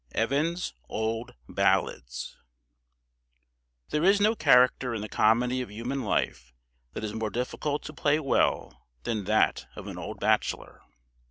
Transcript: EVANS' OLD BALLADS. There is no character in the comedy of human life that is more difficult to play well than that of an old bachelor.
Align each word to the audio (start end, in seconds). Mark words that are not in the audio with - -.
EVANS' 0.15 0.73
OLD 0.89 1.35
BALLADS. 1.47 2.35
There 3.89 4.03
is 4.03 4.19
no 4.19 4.33
character 4.33 4.95
in 4.95 5.01
the 5.01 5.07
comedy 5.07 5.61
of 5.61 5.69
human 5.69 6.01
life 6.01 6.55
that 6.93 7.03
is 7.03 7.13
more 7.13 7.29
difficult 7.29 7.83
to 7.83 7.93
play 7.93 8.19
well 8.19 8.87
than 9.03 9.25
that 9.25 9.67
of 9.75 9.85
an 9.85 9.99
old 9.99 10.19
bachelor. 10.19 10.81